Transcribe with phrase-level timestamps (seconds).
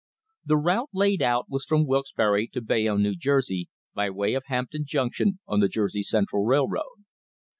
[0.43, 4.41] The route laid out was from Wilkes barre to Bayonne, New Jersey, by way of
[4.47, 7.03] Hampton Junc tion, on the Jersey Central Railroad.